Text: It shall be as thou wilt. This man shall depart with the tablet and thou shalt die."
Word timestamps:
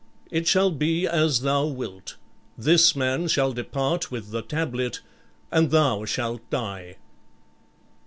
It 0.31 0.47
shall 0.47 0.71
be 0.71 1.05
as 1.07 1.41
thou 1.41 1.67
wilt. 1.67 2.15
This 2.57 2.95
man 2.95 3.27
shall 3.27 3.53
depart 3.53 4.09
with 4.09 4.31
the 4.31 4.41
tablet 4.41 4.99
and 5.51 5.69
thou 5.69 6.05
shalt 6.05 6.41
die." 6.49 6.95